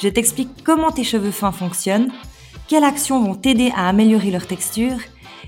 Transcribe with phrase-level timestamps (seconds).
[0.00, 2.10] je t'explique comment tes cheveux fins fonctionnent,
[2.68, 4.98] quelles actions vont t'aider à améliorer leur texture,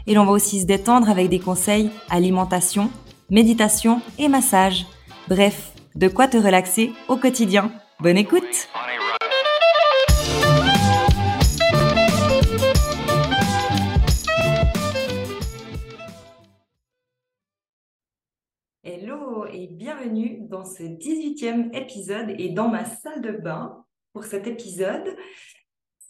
[0.06, 2.90] et l'on va aussi se détendre avec des conseils alimentation,
[3.30, 4.86] méditation et massage.
[5.28, 7.70] Bref, de quoi te relaxer au quotidien.
[8.00, 8.68] Bonne écoute
[18.82, 23.84] Hello et bienvenue dans ce 18e épisode et dans ma salle de bain
[24.18, 25.16] pour cet épisode.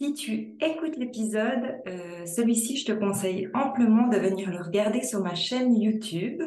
[0.01, 5.21] Si tu écoutes l'épisode, euh, celui-ci, je te conseille amplement de venir le regarder sur
[5.21, 6.43] ma chaîne YouTube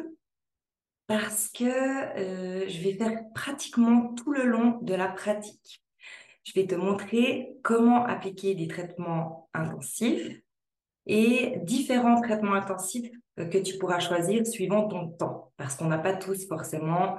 [1.06, 5.84] parce que euh, je vais faire pratiquement tout le long de la pratique.
[6.42, 10.40] Je vais te montrer comment appliquer des traitements intensifs
[11.06, 15.98] et différents traitements intensifs euh, que tu pourras choisir suivant ton temps, parce qu'on n'a
[15.98, 17.18] pas tous forcément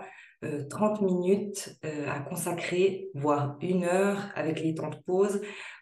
[0.69, 5.41] 30 euh, minutes euh, à consacrer, voire une heure avec les temps de pause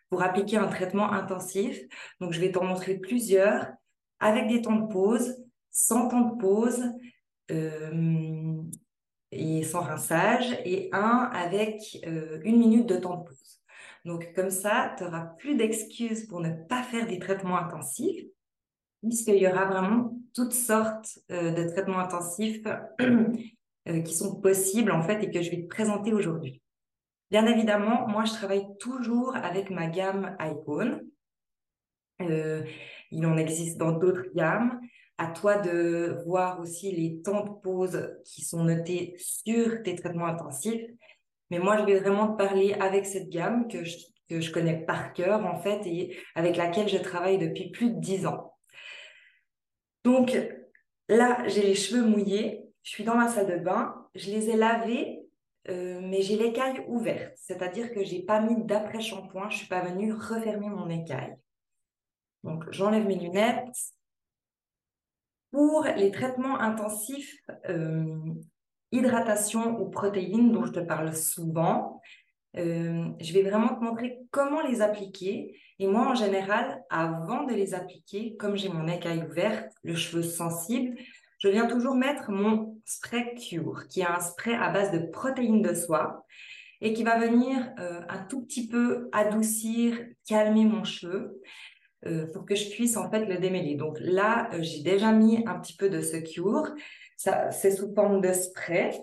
[0.09, 1.79] pour appliquer un traitement intensif.
[2.19, 3.67] Donc, je vais t'en montrer plusieurs
[4.19, 6.83] avec des temps de pause, sans temps de pause
[9.31, 13.61] et sans rinçage, et un avec une minute de temps de pause.
[14.05, 18.25] Donc, comme ça, tu n'auras plus d'excuses pour ne pas faire des traitements intensifs
[19.01, 22.61] puisqu'il y aura vraiment toutes sortes euh, de traitements intensifs
[23.87, 26.61] euh, qui sont possibles en fait et que je vais te présenter aujourd'hui.
[27.29, 30.99] Bien évidemment, moi je travaille toujours avec ma gamme Icon.
[32.21, 32.63] Euh,
[33.09, 34.79] il en existe dans d'autres gammes.
[35.17, 40.25] À toi de voir aussi les temps de pause qui sont notés sur tes traitements
[40.25, 40.81] intensifs.
[41.51, 43.97] Mais moi, je vais vraiment te parler avec cette gamme que je,
[44.29, 47.99] que je connais par cœur, en fait, et avec laquelle je travaille depuis plus de
[47.99, 48.53] dix ans.
[50.03, 50.35] Donc
[51.07, 54.57] là, j'ai les cheveux mouillés, je suis dans ma salle de bain, je les ai
[54.57, 55.21] lavés,
[55.69, 60.13] euh, mais j'ai l'écaille ouverte, c'est-à-dire que j'ai pas mis d'après-shampoing, je suis pas venue
[60.13, 61.35] refermer mon écaille.
[62.43, 63.75] Donc j'enlève mes lunettes.
[65.51, 67.37] Pour les traitements intensifs,
[67.69, 68.15] euh,
[68.91, 72.01] hydratation ou protéines dont je te parle souvent,
[72.57, 75.57] euh, je vais vraiment te montrer comment les appliquer.
[75.79, 80.23] Et moi, en général, avant de les appliquer, comme j'ai mon écaille ouverte, le cheveu
[80.23, 80.97] sensible,
[81.41, 85.63] je viens toujours mettre mon spray Cure, qui est un spray à base de protéines
[85.63, 86.23] de soie
[86.81, 91.41] et qui va venir euh, un tout petit peu adoucir, calmer mon cheveu
[92.05, 93.75] euh, pour que je puisse en fait le démêler.
[93.75, 96.75] Donc là, j'ai déjà mis un petit peu de ce Cure.
[97.17, 98.99] Ça, c'est sous forme de spray.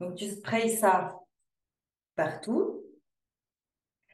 [0.00, 1.18] Donc tu sprayes ça
[2.14, 2.82] partout.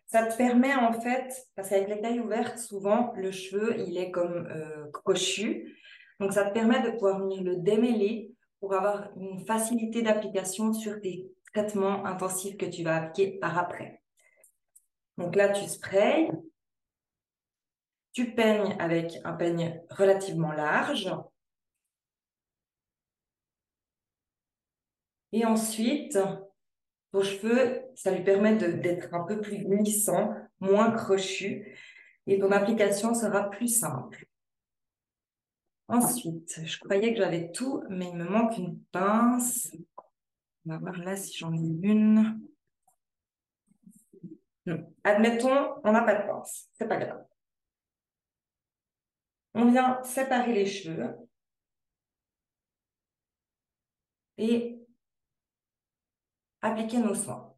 [0.06, 4.12] Ça te permet en fait, parce qu'avec les tailles ouvertes, souvent le cheveu il est
[4.12, 5.76] comme euh, crochu.
[6.20, 11.00] Donc ça te permet de pouvoir venir le démêler pour avoir une facilité d'application sur
[11.00, 14.02] tes traitements intensifs que tu vas appliquer par après.
[15.16, 16.30] Donc là, tu sprayes.
[18.12, 21.10] Tu peignes avec un peigne relativement large.
[25.32, 26.18] Et ensuite,
[27.12, 31.78] ton cheveu, ça lui permet d'être un peu plus glissant, moins crochu,
[32.26, 34.26] et ton application sera plus simple.
[35.90, 39.72] Ensuite, je croyais que j'avais tout, mais il me manque une pince.
[40.64, 42.40] On va voir là si j'en ai une.
[45.02, 46.68] Admettons, on n'a pas de pince.
[46.74, 47.24] C'est pas grave.
[49.54, 51.16] On vient séparer les cheveux.
[54.38, 54.78] Et
[56.62, 57.52] appliquer nos soins.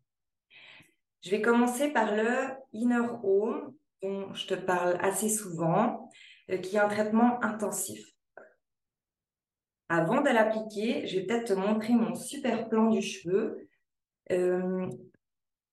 [1.20, 6.10] Je vais commencer par le Inner Home, dont je te parle assez souvent,
[6.50, 8.11] euh, qui est un traitement intensif.
[9.94, 13.68] Avant de l'appliquer, je vais peut-être te montrer mon super plan du cheveu
[14.30, 14.88] euh,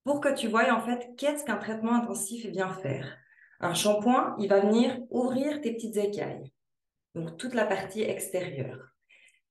[0.04, 3.16] pour que tu vois en fait qu'est-ce qu'un traitement intensif vient faire.
[3.62, 6.51] Un shampoing, il va venir ouvrir tes petites écailles,
[7.16, 8.89] donc toute la partie extérieure.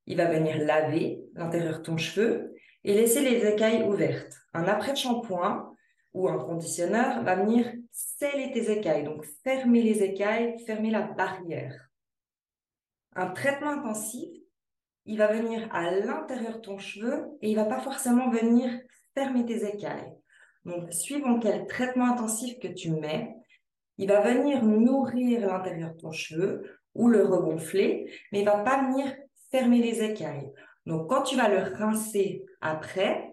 [0.05, 2.55] Il va venir laver l'intérieur de ton cheveu
[2.85, 4.37] et laisser les écailles ouvertes.
[4.53, 5.75] Un après-shampoing
[6.13, 11.89] ou un conditionneur va venir sceller tes écailles, donc fermer les écailles, fermer la barrière.
[13.15, 14.29] Un traitement intensif,
[15.09, 18.71] il va venir à l'intérieur de ton cheveu et il va pas forcément venir
[19.15, 20.13] fermer tes écailles.
[20.67, 23.35] Donc, suivant quel traitement intensif que tu mets,
[23.97, 26.63] il va venir nourrir l'intérieur de ton cheveu
[26.95, 29.17] ou le regonfler, mais il va pas venir
[29.51, 30.53] fermer les écailles.
[30.85, 33.28] Donc, quand tu vas le rincer après,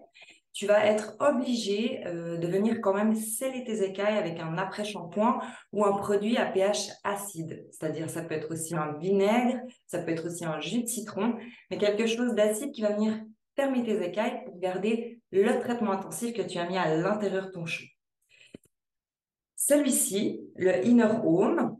[0.56, 5.38] tu vas être obligé euh, de venir quand même sceller tes écailles avec un après-shampoing
[5.72, 7.66] ou un produit à pH acide.
[7.70, 11.36] C'est-à-dire, ça peut être aussi un vinaigre, ça peut être aussi un jus de citron,
[11.70, 13.20] mais quelque chose d'acide qui va venir
[13.54, 17.50] fermer tes écailles pour garder le traitement intensif que tu as mis à l'intérieur de
[17.50, 17.88] ton cheveu.
[19.56, 21.76] Celui-ci, le Inner Home,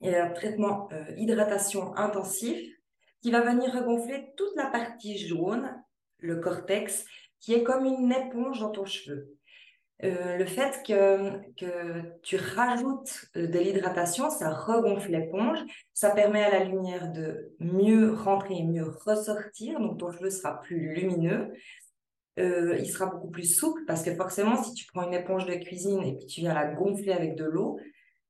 [0.00, 2.60] est un traitement euh, hydratation intensif
[3.22, 5.72] qui va venir regonfler toute la partie jaune,
[6.18, 7.04] le cortex,
[7.46, 9.32] qui est comme une éponge dans ton cheveu.
[10.02, 15.60] Euh, le fait que, que tu rajoutes euh, de l'hydratation, ça regonfle l'éponge,
[15.94, 20.60] ça permet à la lumière de mieux rentrer et mieux ressortir, donc ton cheveu sera
[20.60, 21.52] plus lumineux.
[22.40, 25.54] Euh, il sera beaucoup plus souple parce que forcément, si tu prends une éponge de
[25.54, 27.78] cuisine et tu viens la gonfler avec de l'eau,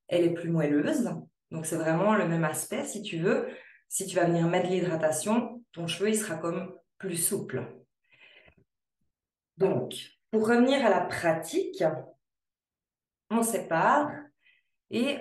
[0.08, 1.08] elle est plus moelleuse.
[1.50, 2.84] Donc, c'est vraiment le même aspect.
[2.84, 3.46] Si tu veux,
[3.88, 7.66] si tu vas venir mettre l'hydratation, ton cheveu, il sera comme plus souple.
[9.56, 9.94] Donc,
[10.30, 11.82] pour revenir à la pratique,
[13.30, 14.10] on sépare
[14.90, 15.18] et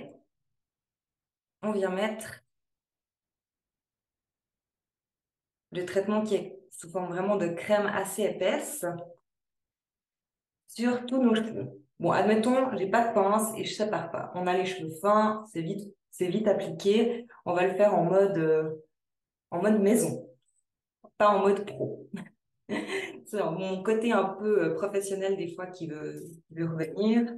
[1.61, 2.41] on vient mettre
[5.71, 8.85] le traitement qui est sous forme vraiment de crème assez épaisse
[10.67, 11.81] sur tous nos cheveux.
[11.99, 14.31] Bon, admettons, j'ai pas de pince et je sépare pas.
[14.35, 17.25] On a les cheveux fins, c'est vite, c'est vite appliqué.
[17.45, 18.83] On va le faire en mode, euh,
[19.51, 20.29] en mode maison,
[21.17, 22.09] pas en mode pro.
[23.33, 26.23] Mon côté un peu euh, professionnel des fois qui veut,
[26.57, 27.33] revenir.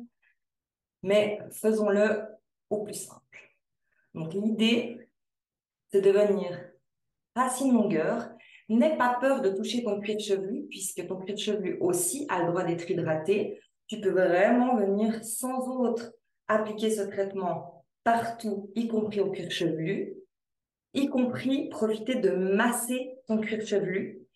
[1.03, 2.23] Mais faisons-le
[2.69, 3.21] au plus simple.
[4.13, 5.09] Donc l'idée,
[5.91, 6.59] c'est de venir
[7.35, 8.29] racine longueur.
[8.69, 12.49] N'aie pas peur de toucher ton cuir chevelu, puisque ton cuir chevelu aussi a le
[12.49, 13.61] droit d'être hydraté.
[13.87, 16.11] Tu peux vraiment venir sans autre
[16.47, 20.15] appliquer ce traitement partout, y compris au cuir chevelu,
[20.93, 24.26] y compris profiter de masser ton cuir chevelu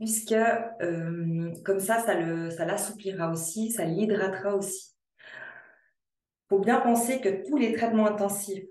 [0.00, 4.96] puisque euh, comme ça, ça, le, ça l'assouplira aussi, ça l'hydratera aussi.
[5.18, 8.64] Il faut bien penser que tous les traitements intensifs,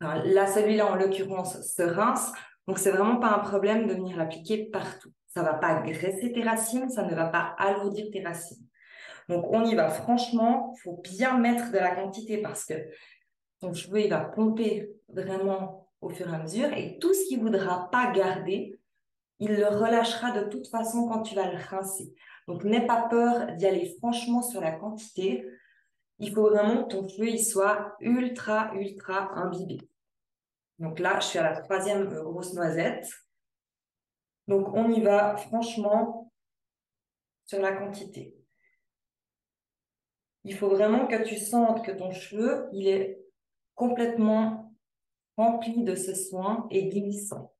[0.00, 2.32] là, celui-là en l'occurrence, se rince,
[2.66, 5.12] donc c'est vraiment pas un problème de venir l'appliquer partout.
[5.28, 8.66] Ça va pas graisser tes racines, ça ne va pas alourdir tes racines.
[9.28, 12.74] Donc on y va franchement, il faut bien mettre de la quantité parce que
[13.60, 17.40] ton cheveu, il va pomper vraiment au fur et à mesure et tout ce qu'il
[17.40, 18.80] voudra pas garder,
[19.38, 22.14] il le relâchera de toute façon quand tu vas le rincer.
[22.48, 25.46] Donc, n'aie pas peur d'y aller franchement sur la quantité.
[26.18, 29.78] Il faut vraiment que ton cheveu il soit ultra, ultra imbibé.
[30.78, 33.08] Donc là, je suis à la troisième euh, grosse noisette.
[34.48, 36.32] Donc, on y va franchement
[37.44, 38.34] sur la quantité.
[40.44, 43.20] Il faut vraiment que tu sentes que ton cheveu, il est
[43.74, 44.74] complètement
[45.36, 47.51] rempli de ce soin et glissant.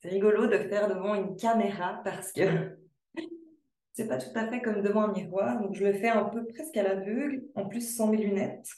[0.00, 2.78] C'est rigolo de faire devant une caméra parce que
[3.92, 5.60] c'est pas tout à fait comme devant un miroir.
[5.60, 8.70] Donc, je le fais un peu presque à l'aveugle, en plus sans mes lunettes.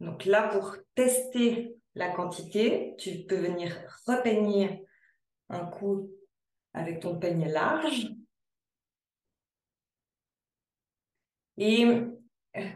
[0.00, 3.74] Donc là, pour tester la quantité, tu peux venir
[4.06, 4.84] repeigner
[5.48, 6.10] un coup
[6.74, 8.08] avec ton peigne large.
[11.56, 12.10] Et euh,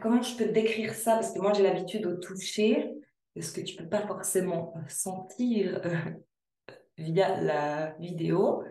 [0.01, 1.15] comment je peux décrire ça?
[1.15, 3.00] Parce que moi, j'ai l'habitude au toucher
[3.39, 8.63] ce que tu peux pas forcément sentir euh, via la vidéo?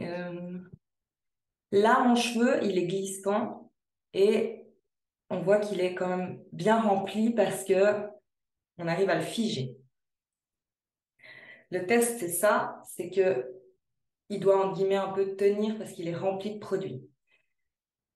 [0.00, 0.58] Euh,
[1.72, 3.72] là, mon cheveu, il est glissant
[4.12, 4.66] et
[5.30, 8.08] on voit qu'il est quand même bien rempli parce que
[8.78, 9.76] on arrive à le figer.
[11.70, 13.46] Le test, c'est ça, c'est que
[14.28, 17.08] il doit en guillemets un peu tenir parce qu'il est rempli de produits.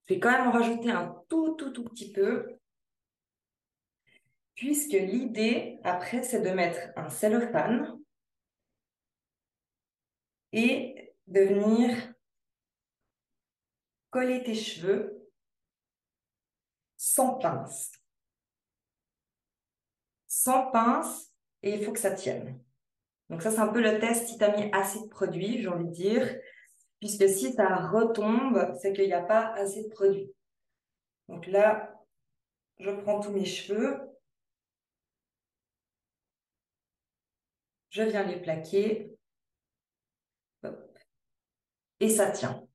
[0.06, 2.58] Je vais quand même en rajouter un tout, tout, tout petit peu
[4.54, 7.99] puisque l'idée, après, c'est de mettre un cellophane
[10.52, 12.14] et de venir
[14.11, 15.28] coller tes cheveux
[16.96, 17.92] sans pince.
[20.28, 21.32] Sans pince,
[21.62, 22.61] et il faut que ça tienne.
[23.30, 25.68] Donc ça, c'est un peu le test si tu as mis assez de produit, j'ai
[25.68, 26.37] envie de dire,
[27.00, 30.32] puisque si ça retombe, c'est qu'il n'y a pas assez de produit.
[31.28, 31.92] Donc là,
[32.78, 34.13] je prends tous mes cheveux
[37.94, 39.16] je viens les plaquer.
[42.00, 42.66] Et ça tient.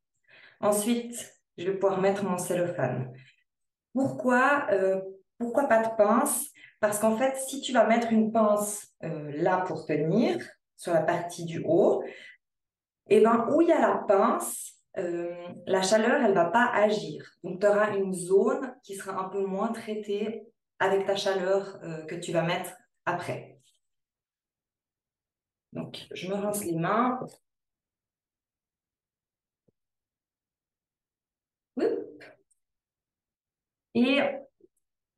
[0.61, 3.13] Ensuite, je vais pouvoir mettre mon cellophane.
[3.93, 5.01] Pourquoi, euh,
[5.37, 6.49] pourquoi pas de pince?
[6.79, 10.37] Parce qu'en fait, si tu vas mettre une pince euh, là pour tenir,
[10.77, 12.01] sur la partie du haut,
[13.11, 15.35] et eh ben, où il y a la pince, euh,
[15.65, 17.29] la chaleur, elle va pas agir.
[17.43, 20.47] Donc, tu auras une zone qui sera un peu moins traitée
[20.79, 22.71] avec ta chaleur que tu vas mettre
[23.05, 23.58] après.
[25.73, 27.19] Donc, je me rince les mains.
[33.95, 34.19] Et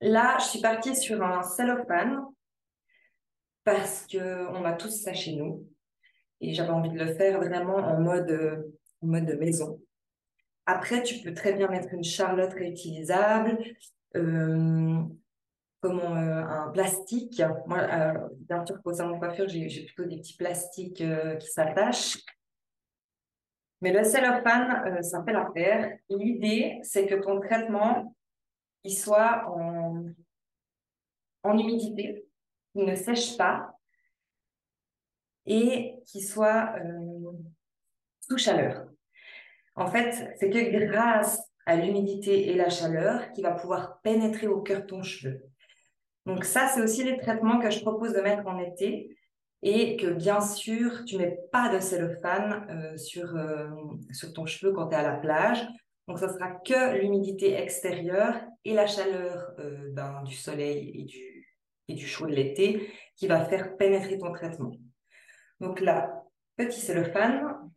[0.01, 2.25] là, je suis partie sur un cellophane
[3.63, 5.67] parce qu'on a tous ça chez nous.
[6.39, 9.79] Et j'avais envie de le faire vraiment en mode, en mode maison.
[10.65, 13.57] Après, tu peux très bien mettre une charlotte réutilisable,
[14.15, 15.03] euh,
[15.81, 17.41] comment, euh, un plastique.
[17.65, 22.19] Moi, euh, bien sûr, pour mon coiffure, j'ai plutôt des petits plastiques euh, qui s'attachent.
[23.81, 25.97] Mais le cellophane, ça fait l'affaire.
[26.09, 28.15] L'idée, c'est que ton traitement,
[28.83, 30.05] il soit en,
[31.43, 32.27] en humidité,
[32.75, 33.75] il ne sèche pas
[35.47, 36.75] et qu'il soit
[38.19, 38.87] sous chaleur.
[39.75, 44.61] En fait, c'est que grâce à l'humidité et la chaleur qui va pouvoir pénétrer au
[44.61, 45.50] cœur de ton cheveu.
[46.25, 49.17] Donc ça, c'est aussi les traitements que je propose de mettre en été
[49.63, 53.69] et que bien sûr, tu mets pas de cellophane euh, sur, euh,
[54.11, 55.65] sur ton cheveu quand tu es à la plage.
[56.07, 58.35] Donc ça sera que l'humidité extérieure
[58.65, 61.47] et la chaleur euh, ben, du soleil et du,
[61.87, 64.71] et du chaud de l'été qui va faire pénétrer ton traitement.
[65.59, 66.23] Donc là,
[66.57, 67.71] petit cellophane.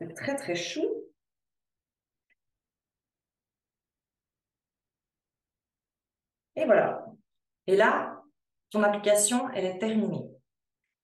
[0.00, 0.97] C'est très très chou.
[6.58, 7.06] Et voilà.
[7.68, 8.20] Et là,
[8.70, 10.28] ton application, elle est terminée.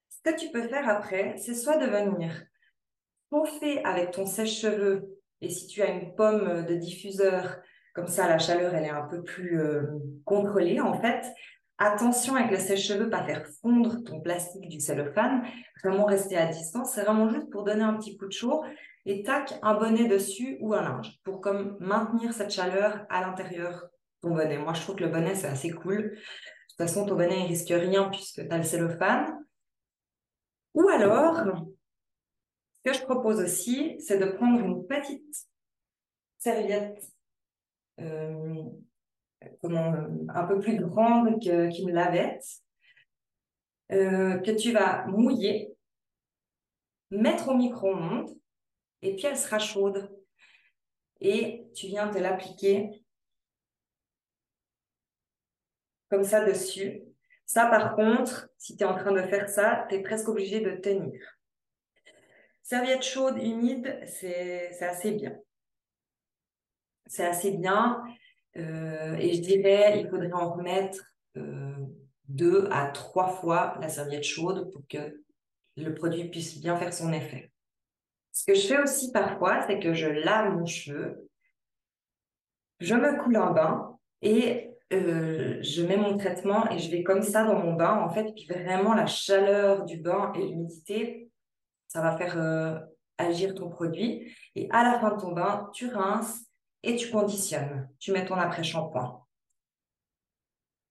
[0.08, 2.42] Ce que tu peux faire après, c'est soit de venir
[3.30, 7.58] chauffer avec ton sèche-cheveux et si tu as une pomme de diffuseur,
[7.94, 9.82] comme ça la chaleur elle est un peu plus euh,
[10.24, 11.24] contrôlée en fait.
[11.78, 15.44] Attention avec le sèche-cheveux, pas faire fondre ton plastique du cellophane,
[15.82, 18.64] vraiment rester à distance, c'est vraiment juste pour donner un petit coup de chaud
[19.06, 23.88] et tac, un bonnet dessus ou un linge pour comme maintenir cette chaleur à l'intérieur
[24.30, 24.58] bonnet.
[24.58, 26.02] Moi, je trouve que le bonnet, c'est assez cool.
[26.02, 29.44] De toute façon, ton bonnet, il risque rien puisque tu as le cellophane.
[30.74, 35.48] Ou alors, ce que je propose aussi, c'est de prendre une petite
[36.38, 37.02] serviette
[38.00, 38.64] euh,
[39.62, 42.44] un peu plus grande qu'une lavette,
[43.92, 45.74] euh, que tu vas mouiller,
[47.10, 48.30] mettre au micro-ondes,
[49.02, 50.10] et puis elle sera chaude.
[51.20, 53.03] Et tu viens de l'appliquer
[56.14, 57.02] comme ça dessus.
[57.44, 60.60] Ça, par contre, si tu es en train de faire ça, tu es presque obligé
[60.60, 61.20] de tenir.
[62.62, 65.36] Serviette chaude, humide, c'est assez bien.
[67.06, 68.02] C'est assez bien.
[68.56, 71.04] Euh, et je dirais, il faudrait en remettre
[71.36, 71.74] euh,
[72.28, 75.20] deux à trois fois la serviette chaude pour que
[75.76, 77.50] le produit puisse bien faire son effet.
[78.30, 81.28] Ce que je fais aussi parfois, c'est que je lave mon cheveu,
[82.78, 87.22] je me coule un bain et euh, je mets mon traitement et je vais comme
[87.22, 91.30] ça dans mon bain, en fait, puis vraiment la chaleur du bain et l'humidité,
[91.88, 92.78] ça va faire euh,
[93.18, 94.34] agir ton produit.
[94.54, 96.44] Et à la fin de ton bain, tu rinces
[96.82, 97.88] et tu conditionnes.
[97.98, 99.24] Tu mets ton après-shampoing.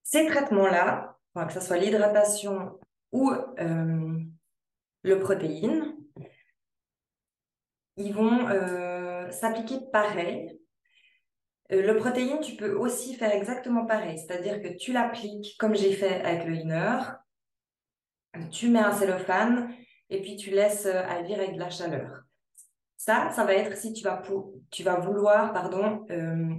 [0.02, 2.78] Ces traitements-là, que ce soit l'hydratation
[3.12, 4.18] ou euh,
[5.02, 5.96] le protéine,
[7.96, 8.48] ils vont
[9.30, 10.58] s'appliquer pareil
[11.72, 15.92] euh, le protéine, tu peux aussi faire exactement pareil, c'est-à-dire que tu l'appliques comme j'ai
[15.92, 16.98] fait avec le liner,
[18.50, 19.72] tu mets un cellophane
[20.10, 22.22] et puis tu laisses euh, agir avec de la chaleur.
[22.96, 24.22] Ça, ça va être si tu vas,
[24.70, 26.54] tu vas vouloir pardon, euh,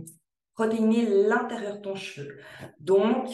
[0.53, 2.39] protéiner l'intérieur de ton cheveu.
[2.79, 3.29] Donc,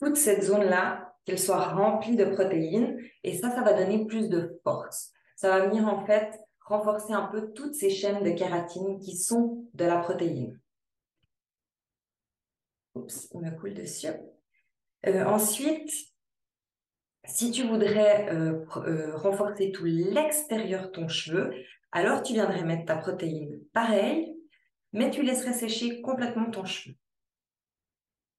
[0.00, 4.58] toute cette zone-là, qu'elle soit remplie de protéines, et ça, ça va donner plus de
[4.64, 5.12] force.
[5.36, 9.66] Ça va venir en fait renforcer un peu toutes ces chaînes de kératine qui sont
[9.74, 10.60] de la protéine.
[12.94, 14.08] Oups, il me coule dessus.
[15.06, 15.90] Euh, ensuite,
[17.24, 21.54] si tu voudrais euh, euh, renforcer tout l'extérieur de ton cheveu,
[21.90, 24.36] alors tu viendrais mettre ta protéine pareil,
[24.92, 26.94] mais tu laisserais sécher complètement ton cheveu.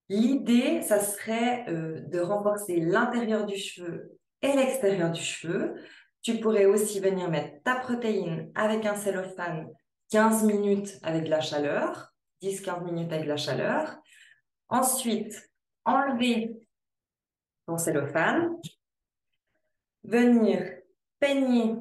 [0.08, 5.76] L'idée, ça serait de renforcer l'intérieur du cheveu et l'extérieur du cheveu
[6.22, 9.70] tu pourrais aussi venir mettre ta protéine avec un cellophane
[10.10, 13.98] 15 minutes avec de la chaleur, 10-15 minutes avec de la chaleur.
[14.70, 15.50] Ensuite,
[15.86, 16.60] enlever
[17.66, 18.58] ton cellophane,
[20.04, 20.82] venir
[21.20, 21.76] peigner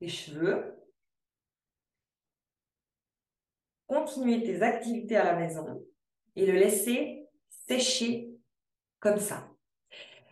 [0.00, 0.76] tes cheveux,
[3.86, 5.84] continuer tes activités à la maison
[6.36, 7.26] et le laisser
[7.68, 8.30] sécher
[9.00, 9.50] comme ça.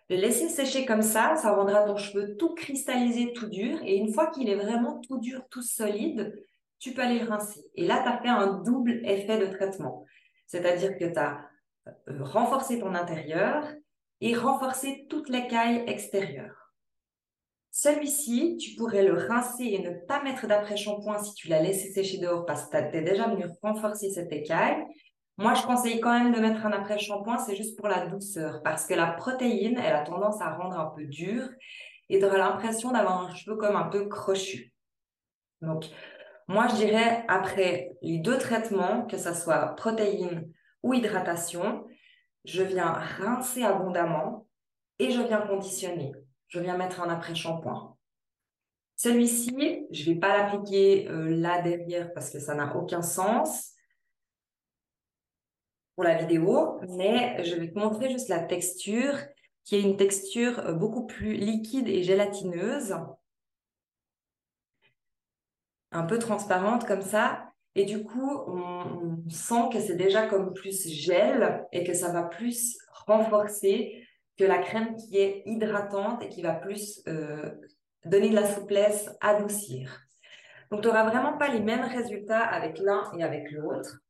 [0.08, 3.80] Le laisser sécher comme ça, ça rendra ton cheveu tout cristallisé, tout dur.
[3.84, 6.32] Et une fois qu'il est vraiment tout dur, tout solide,
[6.78, 7.64] tu peux aller le rincer.
[7.74, 10.04] Et là, tu as fait un double effet de traitement.
[10.46, 11.40] C'est-à-dire que tu as
[11.88, 13.66] euh, renforcé ton intérieur
[14.20, 16.72] et renforcé toute l'écaille extérieure.
[17.72, 22.18] Celui-ci, tu pourrais le rincer et ne pas mettre d'après-shampoing si tu l'as laissé sécher
[22.18, 24.82] dehors parce que tu es déjà venu renforcer cette écaille.
[25.38, 28.86] Moi, je conseille quand même de mettre un après-shampoing, c'est juste pour la douceur, parce
[28.86, 31.48] que la protéine, elle a tendance à rendre un peu dur
[32.08, 34.72] et tu l'impression d'avoir un cheveu comme un peu crochu.
[35.60, 35.86] Donc,
[36.48, 40.50] moi, je dirais, après les deux traitements, que ce soit protéine
[40.82, 41.84] ou hydratation,
[42.44, 44.46] je viens rincer abondamment
[44.98, 46.12] et je viens conditionner.
[46.48, 47.96] Je viens mettre un après-shampoing.
[48.94, 53.75] Celui-ci, je ne vais pas l'appliquer euh, là derrière parce que ça n'a aucun sens
[55.96, 59.16] pour la vidéo, mais je vais te montrer juste la texture,
[59.64, 62.94] qui est une texture euh, beaucoup plus liquide et gélatineuse,
[65.90, 67.50] un peu transparente comme ça.
[67.74, 72.22] Et du coup, on, sent que c'est déjà comme plus gel et que ça va
[72.22, 74.06] plus renforcer
[74.38, 77.50] que la crème qui est hydratante et qui va plus euh,
[78.04, 80.02] donner de la souplesse, adoucir.
[80.70, 84.00] Donc, tu n'auras vraiment pas les mêmes résultats avec l'un et avec l'autre.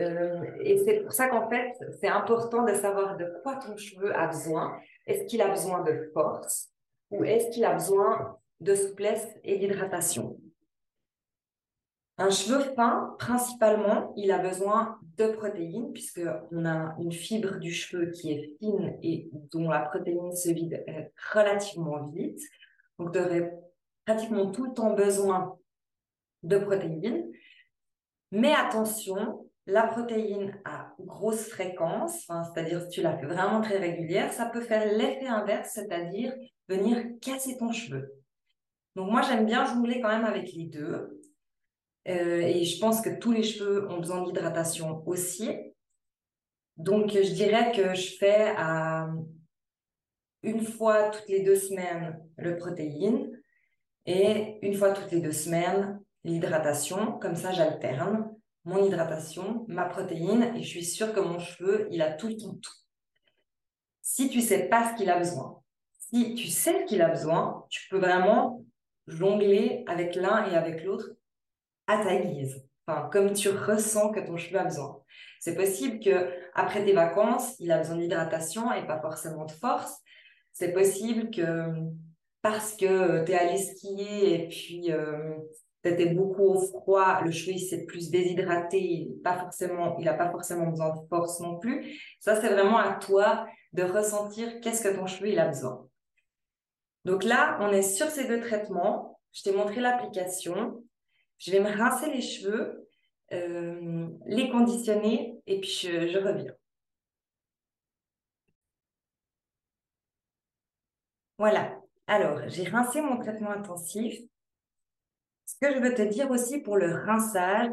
[0.00, 4.16] Euh, et c'est pour ça qu'en fait, c'est important de savoir de quoi ton cheveu
[4.16, 4.78] a besoin.
[5.06, 6.70] Est-ce qu'il a besoin de force
[7.10, 10.38] ou est-ce qu'il a besoin de souplesse et d'hydratation?
[12.20, 18.10] Un cheveu fin, principalement, il a besoin de protéines puisqu'on a une fibre du cheveu
[18.10, 20.84] qui est fine et dont la protéine se vide
[21.32, 22.40] relativement vite.
[22.98, 23.52] Donc, tu aurais
[24.04, 25.58] pratiquement tout le temps besoin
[26.42, 27.30] de protéines.
[28.32, 34.32] Mais attention, la protéine à grosse fréquence, c'est-à-dire si tu la fais vraiment très régulière,
[34.32, 36.34] ça peut faire l'effet inverse, c'est-à-dire
[36.70, 38.14] venir casser ton cheveu.
[38.96, 41.20] Donc moi, j'aime bien jongler quand même avec les deux.
[42.08, 45.50] Euh, et je pense que tous les cheveux ont besoin d'hydratation aussi.
[46.78, 49.10] Donc je dirais que je fais à
[50.42, 53.38] une fois toutes les deux semaines le protéine
[54.06, 57.18] et une fois toutes les deux semaines l'hydratation.
[57.18, 58.34] Comme ça, j'alterne
[58.68, 62.36] mon hydratation, ma protéine, et je suis sûre que mon cheveu, il a tout le
[62.36, 62.72] temps tout.
[64.02, 65.60] Si tu sais pas ce qu'il a besoin,
[65.98, 68.64] si tu sais ce qu'il a besoin, tu peux vraiment
[69.06, 71.10] jongler avec l'un et avec l'autre
[71.86, 72.62] à ta guise.
[72.86, 75.02] Enfin, comme tu ressens que ton cheveu a besoin.
[75.40, 79.98] C'est possible que après tes vacances, il a besoin d'hydratation et pas forcément de force.
[80.52, 81.72] C'est possible que
[82.42, 85.36] parce que tu es allé skier et puis euh,
[85.96, 90.30] peut beaucoup au froid, le cheveu s'est plus déshydraté, il n'a pas forcément, il pas
[90.30, 92.00] forcément besoin de force non plus.
[92.20, 95.88] Ça, c'est vraiment à toi de ressentir qu'est-ce que ton cheveu il a besoin.
[97.04, 99.18] Donc là, on est sur ces deux traitements.
[99.32, 100.82] Je t'ai montré l'application.
[101.38, 102.88] Je vais me rincer les cheveux,
[103.32, 106.54] euh, les conditionner et puis je reviens.
[111.38, 111.78] Voilà.
[112.08, 114.18] Alors, j'ai rincé mon traitement intensif.
[115.48, 117.70] Ce que je veux te dire aussi pour le rinçage,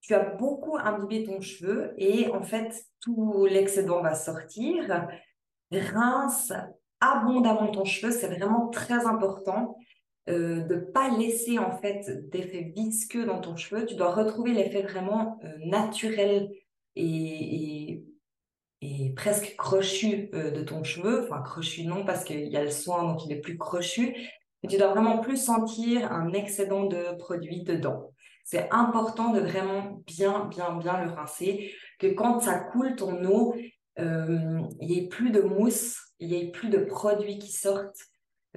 [0.00, 5.06] tu as beaucoup imbibé ton cheveu et en fait, tout l'excédent va sortir.
[5.70, 6.52] Rince
[7.00, 9.76] abondamment ton cheveu, c'est vraiment très important
[10.28, 13.86] euh, de pas laisser en fait d'effet visqueux dans ton cheveu.
[13.86, 16.50] Tu dois retrouver l'effet vraiment euh, naturel
[16.96, 18.02] et,
[18.80, 21.22] et, presque crochu euh, de ton cheveu.
[21.26, 24.16] Enfin, crochu non parce qu'il y a le soin, donc il est plus crochu.
[24.62, 28.12] Mais tu dois vraiment plus sentir un excédent de produit dedans.
[28.44, 33.54] C'est important de vraiment bien, bien, bien le rincer, que quand ça coule ton eau,
[33.98, 38.00] euh, il n'y ait plus de mousse, il n'y ait plus de produits qui sortent,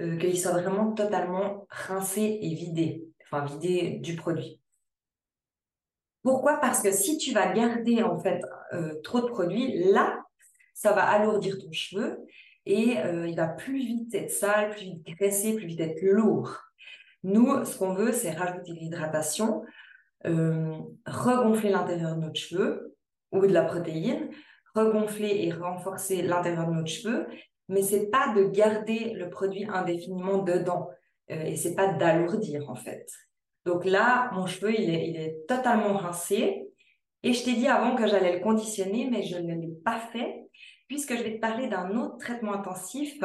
[0.00, 4.60] euh, qu'il soit vraiment totalement rincé et vidé, enfin vidé du produit.
[6.22, 6.58] Pourquoi?
[6.58, 8.40] Parce que si tu vas garder en fait
[8.72, 10.24] euh, trop de produits, là,
[10.72, 12.24] ça va alourdir ton cheveu
[12.66, 16.58] et euh, il va plus vite être sale, plus vite graisser, plus vite être lourd.
[17.24, 19.62] Nous, ce qu'on veut, c'est rajouter de l'hydratation,
[20.26, 22.96] euh, regonfler l'intérieur de notre cheveux
[23.32, 24.30] ou de la protéine,
[24.74, 27.26] regonfler et renforcer l'intérieur de notre cheveux,
[27.68, 30.88] mais c'est pas de garder le produit indéfiniment dedans
[31.30, 33.06] euh, et c'est pas d'alourdir en fait.
[33.64, 36.68] Donc là, mon cheveu, il est totalement rincé.
[37.22, 40.42] Et je t'ai dit avant que j'allais le conditionner, mais je ne l'ai pas fait
[40.88, 43.18] puisque je vais te parler d'un autre traitement intensif,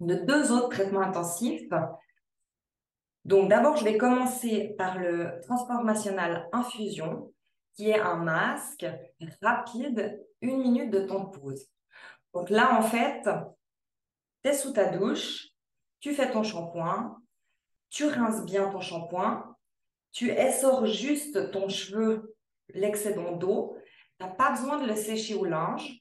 [0.00, 1.70] de deux autres traitements intensifs.
[3.24, 7.32] Donc d'abord, je vais commencer par le transformationnel infusion.
[7.74, 8.86] qui est un masque
[9.42, 11.68] rapide, une minute de temps de pause.
[12.32, 13.22] Donc là, en fait,
[14.42, 15.48] tu es sous ta douche,
[16.00, 17.18] tu fais ton shampoing,
[17.90, 19.54] tu rinces bien ton shampoing,
[20.12, 22.34] tu essores juste ton cheveu,
[22.70, 23.76] l'excédent d'eau,
[24.18, 26.00] tu n'as pas besoin de le sécher au linge.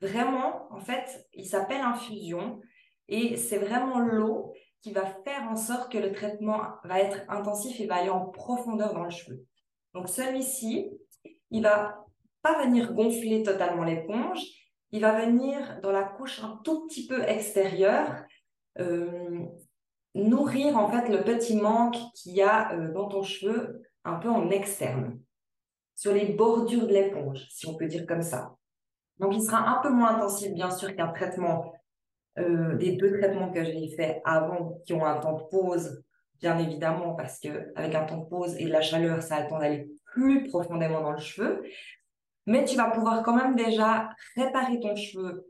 [0.00, 2.60] Vraiment, en fait, il s'appelle infusion
[3.08, 7.78] et c'est vraiment l'eau qui va faire en sorte que le traitement va être intensif
[7.80, 9.44] et va aller en profondeur dans le cheveu.
[9.92, 10.90] Donc celui-ci,
[11.50, 12.06] il va
[12.42, 14.40] pas venir gonfler totalement l'éponge,
[14.92, 18.24] il va venir dans la couche un tout petit peu extérieure,
[18.78, 19.44] euh,
[20.14, 24.30] nourrir en fait le petit manque qu'il y a euh, dans ton cheveu un peu
[24.30, 25.20] en externe,
[25.94, 28.56] sur les bordures de l'éponge, si on peut dire comme ça.
[29.20, 31.74] Donc il sera un peu moins intensif bien sûr qu'un traitement,
[32.38, 36.02] euh, des deux traitements que j'ai fait avant qui ont un temps de pause,
[36.40, 39.42] bien évidemment, parce que avec un temps de pause et de la chaleur, ça a
[39.42, 41.62] le temps d'aller plus profondément dans le cheveu.
[42.46, 45.46] Mais tu vas pouvoir quand même déjà réparer ton cheveu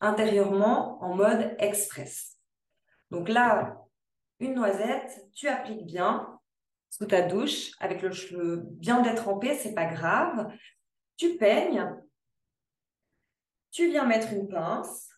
[0.00, 2.38] intérieurement en mode express.
[3.10, 3.76] Donc là,
[4.38, 6.38] une noisette, tu appliques bien
[6.90, 10.48] sous ta douche avec le cheveu bien détrempé, c'est pas grave.
[11.16, 11.84] Tu peignes,
[13.70, 15.08] tu viens mettre une pince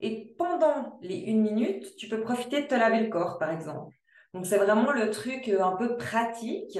[0.00, 3.94] et pendant les une minute, tu peux profiter de te laver le corps, par exemple.
[4.32, 6.78] Donc c'est vraiment le truc euh, un peu pratique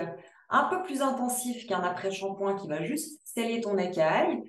[0.50, 4.42] un peu plus intensif qu'un après-shampoing qui va juste sceller ton écaille,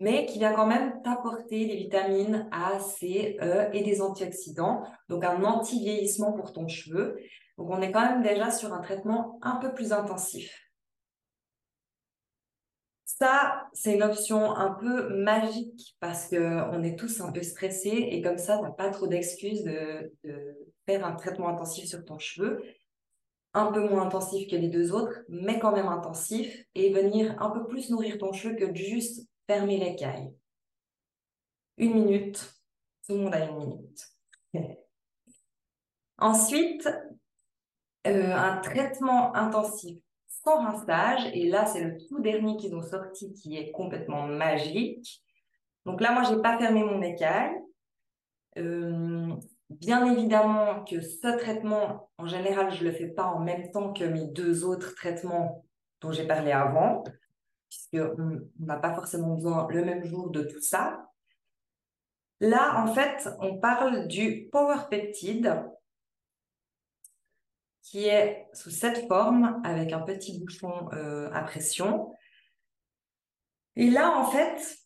[0.00, 5.24] mais qui va quand même t'apporter des vitamines A, C, E et des antioxydants, donc
[5.24, 7.18] un anti-vieillissement pour ton cheveu.
[7.56, 10.67] Donc on est quand même déjà sur un traitement un peu plus intensif.
[13.20, 18.22] Ça, c'est une option un peu magique parce qu'on est tous un peu stressés et
[18.22, 20.14] comme ça, tu n'as pas trop d'excuses de,
[20.86, 22.62] faire un traitement intensif sur ton cheveu
[23.54, 27.50] un peu moins intensif que les deux autres, mais quand même intensif, et venir un
[27.50, 30.32] peu plus nourrir ton cheveu que de juste fermer l'écaille.
[31.76, 32.54] Une minute,
[33.06, 34.06] tout le monde a une minute.
[36.18, 36.88] Ensuite,
[38.06, 39.98] euh, un traitement intensif
[40.44, 45.22] sans rinçage, et là c'est le tout dernier qu'ils ont sorti qui est complètement magique.
[45.86, 47.54] Donc là, moi, j'ai pas fermé mon écaille.
[48.58, 49.34] Euh,
[49.70, 53.92] Bien évidemment que ce traitement, en général, je ne le fais pas en même temps
[53.92, 55.62] que mes deux autres traitements
[56.00, 57.04] dont j'ai parlé avant,
[57.68, 61.04] puisqu'on n'a pas forcément besoin le même jour de tout ça.
[62.40, 65.62] Là, en fait, on parle du Power Peptide,
[67.90, 72.12] qui est sous cette forme, avec un petit bouchon euh, à pression.
[73.76, 74.78] Et là, en fait,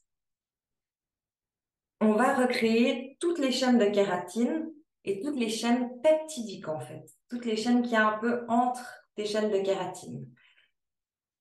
[2.00, 4.70] on va recréer toutes les chaînes de kératine
[5.04, 7.04] et toutes les chaînes peptidiques, en fait.
[7.28, 10.28] Toutes les chaînes qui y a un peu entre tes chaînes de kératine.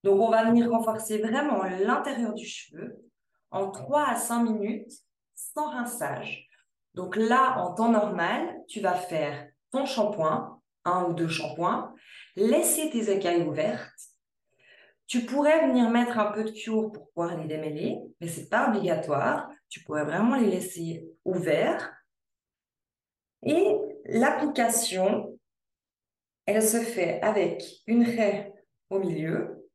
[0.03, 2.97] Donc, on va venir renforcer vraiment l'intérieur du cheveu
[3.51, 4.91] en 3 à 5 minutes
[5.35, 6.47] sans rinçage.
[6.95, 10.50] Donc là, en temps normal, tu vas faire ton shampoing,
[10.85, 11.93] un ou deux shampoings,
[12.35, 13.91] laisser tes écailles ouvertes.
[15.07, 18.69] Tu pourrais venir mettre un peu de cure pour pouvoir les démêler, mais c'est pas
[18.69, 19.49] obligatoire.
[19.69, 21.91] Tu pourrais vraiment les laisser ouverts
[23.43, 25.37] et l'application,
[26.45, 28.53] elle se fait avec une raie
[28.89, 29.69] au milieu.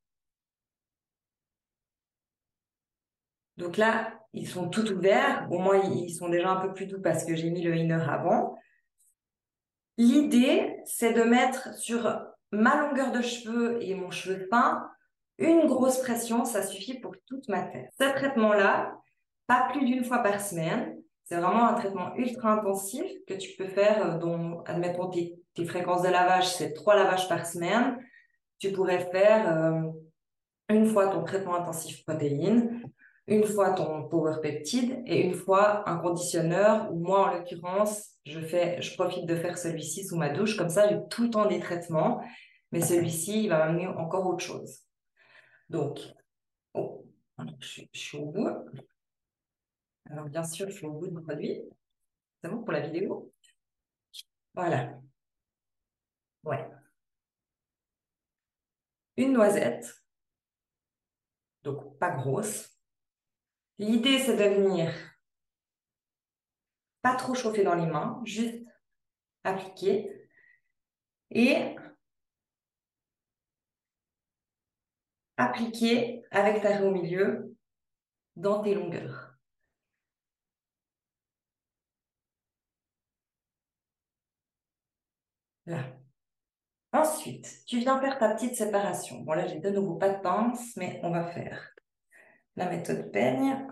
[3.56, 5.48] Donc là, ils sont tout ouverts.
[5.50, 7.94] Au moins, ils sont déjà un peu plus doux parce que j'ai mis le inner
[8.08, 8.56] avant.
[9.98, 12.20] L'idée, c'est de mettre sur
[12.52, 14.88] ma longueur de cheveux et mon cheveu fin
[15.38, 16.44] une grosse pression.
[16.44, 17.90] Ça suffit pour toute ma tête.
[17.98, 18.98] Ce traitement-là,
[19.46, 20.96] pas plus d'une fois par semaine.
[21.24, 25.34] C'est vraiment un traitement ultra intensif que tu peux faire, dont, admettons, tes,
[25.66, 27.98] fréquences de lavage, c'est trois lavages par semaine.
[28.58, 29.80] Tu pourrais faire euh,
[30.68, 32.82] une fois ton traitement intensif protéine,
[33.26, 36.92] une fois ton power peptide et une fois un conditionneur.
[36.94, 40.56] Moi, en l'occurrence, je fais, je profite de faire celui-ci sous ma douche.
[40.56, 42.22] Comme ça, j'ai tout le temps des traitements.
[42.72, 44.80] Mais celui-ci, il va m'amener encore autre chose.
[45.68, 46.00] Donc,
[46.74, 47.04] oh,
[47.60, 48.48] je suis au bout.
[50.10, 51.62] Alors, bien sûr, je suis au bout du produit.
[52.42, 53.32] C'est bon pour la vidéo
[54.54, 55.00] Voilà.
[56.44, 56.64] Ouais.
[59.16, 60.04] Une noisette,
[61.64, 62.75] donc pas grosse.
[63.78, 64.92] L'idée, c'est de venir
[67.02, 68.64] pas trop chauffer dans les mains, juste
[69.44, 70.28] appliquer
[71.30, 71.76] et
[75.36, 77.54] appliquer avec ta raie au milieu
[78.36, 79.36] dans tes longueurs.
[85.66, 85.84] Là.
[86.92, 89.20] Ensuite, tu viens faire ta petite séparation.
[89.20, 91.75] Bon, là, j'ai de nouveau pas de pince, mais on va faire
[92.56, 93.66] la méthode peigne.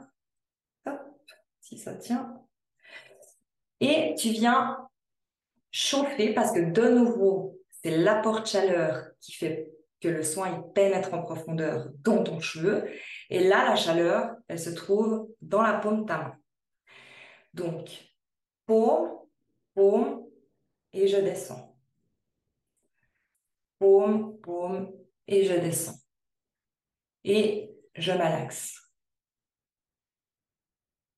[0.87, 1.01] Hop,
[1.61, 2.41] si ça tient.
[3.81, 4.89] Et tu viens
[5.71, 10.73] chauffer parce que de nouveau, c'est l'apport de chaleur qui fait que le soin il
[10.73, 12.89] pénètre en profondeur dans ton cheveu.
[13.31, 16.37] Et là, la chaleur, elle se trouve dans la paume de ta main.
[17.55, 18.13] Donc,
[18.67, 19.11] paume,
[19.75, 20.25] paume,
[20.93, 21.77] et je descends.
[23.79, 24.93] Paume, paume,
[25.27, 25.99] et je descends.
[27.25, 28.81] Et je malaxe.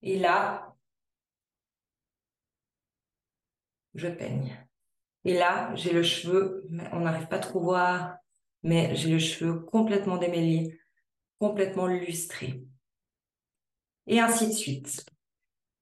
[0.03, 0.75] Et là,
[3.95, 4.57] je peigne.
[5.25, 8.19] Et là, j'ai le cheveu, on n'arrive pas trop voir,
[8.63, 10.79] mais j'ai le cheveu complètement démêlé,
[11.41, 12.63] complètement lustré.
[14.07, 15.05] Et ainsi de suite.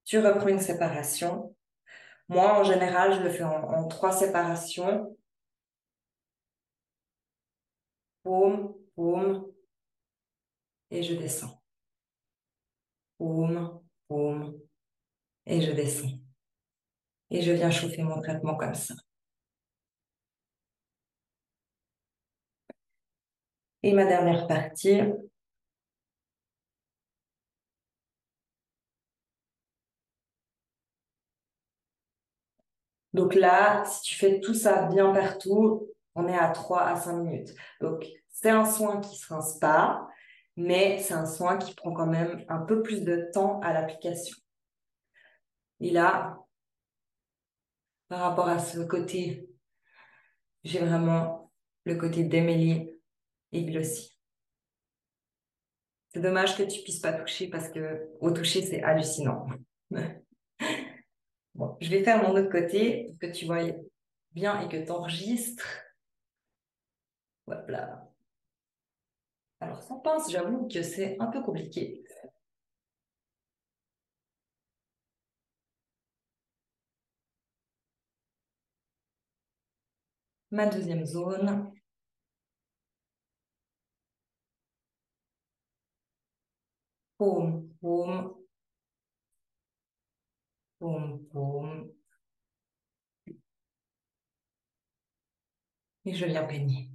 [0.03, 1.55] Tu reprends une séparation.
[2.27, 5.15] Moi, en général, je le fais en, trois séparations.
[8.23, 9.45] Paume, paume,
[10.95, 11.61] et je descends.
[13.17, 14.59] Paume, paume,
[15.45, 16.19] et je descends.
[17.29, 18.93] Et je viens chauffer mon traitement comme ça.
[23.83, 25.01] Et ma dernière partie,
[33.13, 37.13] Donc là, si tu fais tout ça bien partout, on est à 3 à 5
[37.23, 37.55] minutes.
[37.79, 40.05] Donc, c'est un soin qui se rince pas,
[40.57, 44.37] mais c'est un soin qui prend quand même un peu plus de temps à l'application.
[45.79, 46.37] Et là,
[48.07, 49.49] par rapport à ce côté,
[50.63, 51.51] j'ai vraiment
[51.83, 52.99] le côté démêlé
[53.51, 54.17] et glossy.
[56.13, 59.47] C'est dommage que tu puisses pas toucher parce que au toucher, c'est hallucinant.
[61.55, 63.63] bon, je vais faire mon autre côté pour que tu vois
[64.31, 65.67] bien et que tu enregistres.
[67.45, 68.04] Voilà.
[69.59, 72.01] Alors, sans pince, j'avoue que c'est un peu compliqué.
[80.49, 81.71] Ma deuxième zone.
[87.17, 88.35] Paume, paume.
[90.79, 91.91] Paume, paume.
[96.05, 96.94] Et je viens peigner.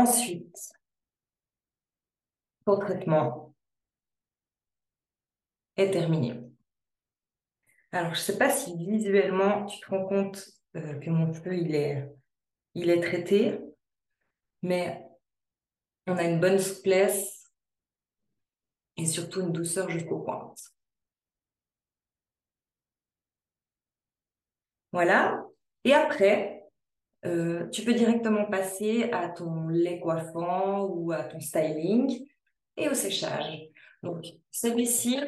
[0.00, 0.72] Ensuite,
[2.64, 3.54] ton traitement
[5.76, 6.40] est terminé.
[7.92, 10.42] Alors, je ne sais pas si visuellement tu te rends compte
[10.76, 12.08] euh, que mon cheveu il est,
[12.72, 13.60] il est traité,
[14.62, 15.06] mais
[16.06, 17.52] on a une bonne souplesse
[18.96, 20.62] et surtout une douceur jusqu'au pointe.
[24.92, 25.44] Voilà.
[25.84, 26.59] Et après,
[27.26, 32.26] euh, tu peux directement passer à ton lait coiffant ou à ton styling
[32.76, 33.60] et au séchage.
[34.02, 35.18] Donc, celui-ci,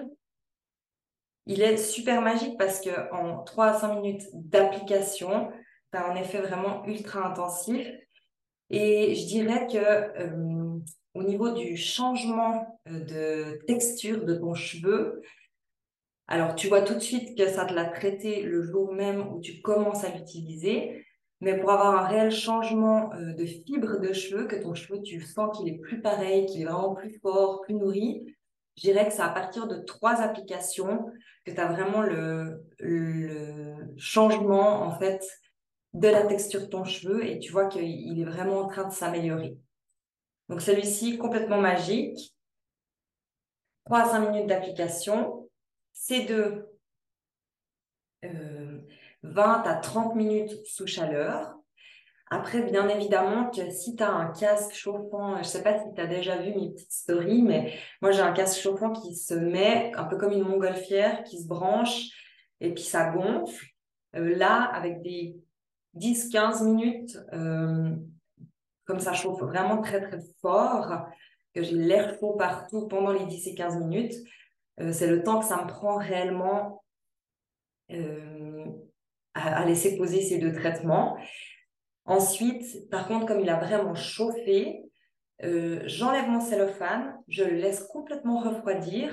[1.46, 5.50] il est super magique parce qu'en 3 à 5 minutes d'application,
[5.92, 7.86] tu as un effet vraiment ultra intensif.
[8.70, 10.78] Et je dirais que euh,
[11.14, 15.20] au niveau du changement euh, de texture de ton cheveu,
[16.26, 19.40] alors tu vois tout de suite que ça te l'a traité le jour même où
[19.40, 21.01] tu commences à l'utiliser,
[21.42, 25.20] mais pour avoir un réel changement euh, de fibre de cheveux, que ton cheveu, tu
[25.20, 28.24] sens qu'il est plus pareil, qu'il est vraiment plus fort, plus nourri,
[28.76, 31.04] je dirais que c'est à partir de trois applications
[31.44, 32.62] que tu as vraiment le,
[33.96, 35.28] changement, en fait,
[35.94, 38.92] de la texture de ton cheveu et tu vois qu'il est vraiment en train de
[38.92, 39.58] s'améliorer.
[40.48, 42.34] Donc celui-ci, complètement magique.
[43.86, 45.48] 3 à 5 minutes d'application.
[45.92, 46.68] Ces deux,
[48.24, 48.51] euh,
[49.22, 51.54] 20 à 30 minutes sous chaleur.
[52.30, 55.84] Après, bien évidemment, que si tu as un casque chauffant, je ne sais pas si
[55.94, 59.34] tu as déjà vu mes petites stories, mais moi j'ai un casque chauffant qui se
[59.34, 62.08] met un peu comme une montgolfière, qui se branche
[62.60, 63.66] et puis ça gonfle.
[64.16, 65.36] Euh, là, avec des
[65.98, 67.94] 10-15 minutes, euh,
[68.86, 71.06] comme ça chauffe vraiment très très fort,
[71.54, 74.14] que j'ai l'air chaud partout pendant les 10 et 15 minutes,
[74.80, 76.82] euh, c'est le temps que ça me prend réellement
[79.34, 81.16] à, laisser poser ces deux traitements.
[82.04, 84.82] Ensuite, par contre, comme il a vraiment chauffé,
[85.44, 89.12] euh, j'enlève mon cellophane, je le laisse complètement refroidir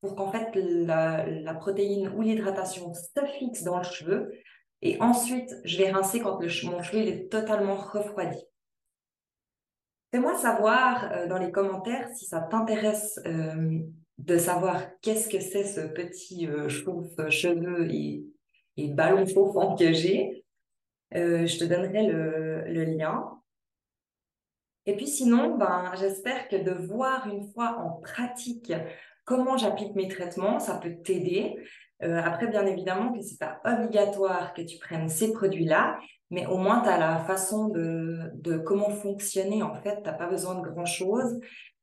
[0.00, 4.32] pour qu'en fait la, protéine ou l'hydratation se fixe dans le cheveu.
[4.82, 8.42] Et ensuite, je vais rincer quand le, mon cheveu est totalement refroidi.
[10.10, 13.78] Fais-moi savoir euh, dans les commentaires si ça t'intéresse euh,
[14.18, 18.24] de savoir qu'est-ce que c'est ce petit euh, cheveux et,
[18.84, 20.44] et ballon chauffant que j'ai.
[21.12, 23.24] je te donnerai le, lien.
[24.86, 28.72] Et puis sinon, ben, j'espère que de voir une fois en pratique
[29.24, 31.56] comment j'applique mes traitements, ça peut t'aider.
[32.00, 35.98] après, bien évidemment, que ce n'est pas obligatoire que tu prennes ces produits-là,
[36.30, 39.62] mais au moins, tu as la façon de, de, comment fonctionner.
[39.62, 41.40] En fait, tu n'as pas besoin de grand-chose.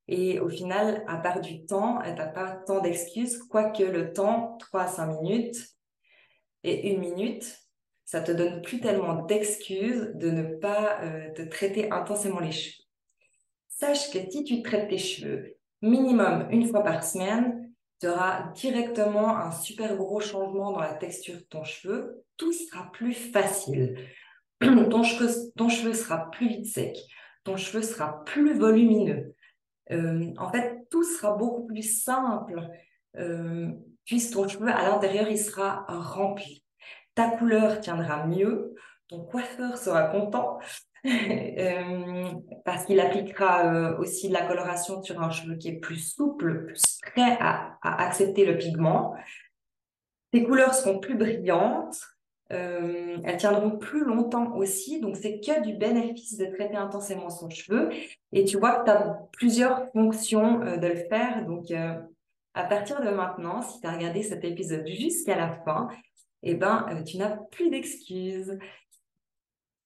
[0.08, 4.58] Et au final, à part du temps, tu n'as pas tant d'excuses, quoique le temps,
[4.60, 5.77] 3 à 5 minutes
[6.68, 7.60] et une minute,
[8.06, 12.84] ça te donne plus tellement d'excuses de ne pas euh, te traiter intensément les cheveux.
[13.68, 19.38] Sache que si tu traites tes cheveux minimum une fois par semaine, tu auras directement
[19.38, 22.24] un super gros changement dans la texture de ton cheveu.
[22.38, 23.98] Tout sera plus facile.
[24.62, 26.98] ton, cheveu, sera plus vite sec,
[27.44, 29.36] ton cheveu sera plus volumineux.
[29.92, 32.68] Euh, en fait, tout sera beaucoup plus simple
[33.18, 33.72] euh,
[34.08, 36.64] puisque ton cheveu à l'intérieur, il sera rempli.
[37.14, 38.74] Ta couleur tiendra mieux,
[39.08, 40.58] ton coiffeur sera content
[41.06, 42.32] euh,
[42.66, 47.00] parce qu'il appliquera aussi de la coloration sur un cheveu qui est plus souple, plus
[47.02, 49.14] prêt à accepter le pigment.
[50.32, 52.02] Tes couleurs seront plus brillantes,
[52.54, 55.00] euh, elles tiendront plus longtemps aussi.
[55.02, 57.90] Donc, c'est que du bénéfice de traiter intensément son cheveu.
[58.32, 61.46] Et tu vois que tu as plusieurs fonctions euh, de le faire.
[61.46, 61.96] Donc, euh,
[62.58, 65.90] à partir de maintenant, si tu as regardé cet épisode jusqu'à la fin,
[66.42, 68.58] eh ben, tu n'as plus d'excuses.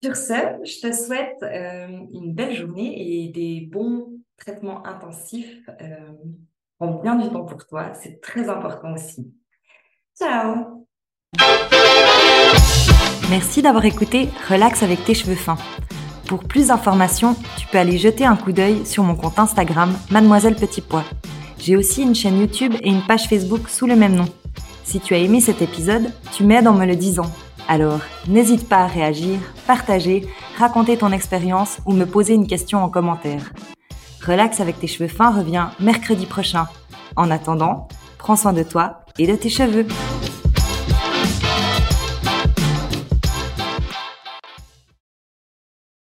[0.01, 5.69] Sur ce, je te souhaite une belle journée et des bons traitements intensifs.
[6.79, 9.33] prends bien du temps pour toi, c'est très important aussi.
[10.17, 10.87] Ciao
[13.29, 15.57] Merci d'avoir écouté Relax avec tes cheveux fins.
[16.27, 20.55] Pour plus d'informations, tu peux aller jeter un coup d'œil sur mon compte Instagram Mademoiselle
[20.55, 21.03] Petit Pois.
[21.61, 24.25] J'ai aussi une chaîne YouTube et une page Facebook sous le même nom.
[24.83, 27.31] Si tu as aimé cet épisode, tu m'aides en me le disant.
[27.67, 32.89] Alors, n'hésite pas à réagir, partager, raconter ton expérience ou me poser une question en
[32.89, 33.53] commentaire.
[34.25, 36.65] Relax avec tes cheveux fins revient mercredi prochain.
[37.15, 39.85] En attendant, prends soin de toi et de tes cheveux.